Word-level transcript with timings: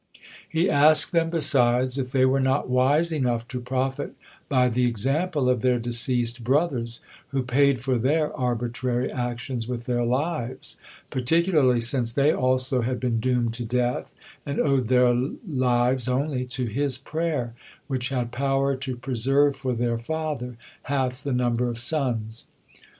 He 0.49 0.67
asked 0.67 1.11
them, 1.11 1.29
besides, 1.29 1.99
if 1.99 2.11
they 2.11 2.25
were 2.25 2.39
not 2.39 2.67
wise 2.67 3.11
enough 3.11 3.47
to 3.49 3.59
profit 3.61 4.15
by 4.49 4.67
the 4.67 4.87
example 4.87 5.47
of 5.47 5.61
their 5.61 5.77
deceased 5.77 6.43
brothers, 6.43 7.01
who 7.27 7.43
paid 7.43 7.83
for 7.83 7.99
their 7.99 8.35
arbitrary 8.35 9.11
actions 9.11 9.67
with 9.67 9.85
their 9.85 10.03
lives, 10.03 10.77
particularly 11.11 11.79
since 11.81 12.13
they 12.13 12.33
also 12.33 12.81
had 12.81 12.99
been 12.99 13.19
doomed 13.19 13.53
to 13.53 13.63
death, 13.63 14.15
and 14.43 14.59
owed 14.59 14.87
their 14.87 15.13
lived 15.13 16.09
only 16.09 16.45
to 16.45 16.65
his 16.65 16.97
prayer, 16.97 17.53
which 17.85 18.09
had 18.09 18.31
power 18.31 18.75
to 18.77 18.95
preserve 18.97 19.55
for 19.55 19.73
their 19.73 19.99
father 19.99 20.57
half 20.85 21.21
the 21.21 21.31
number 21.33 21.67
of 21.69 21.77
sons. 21.77 22.47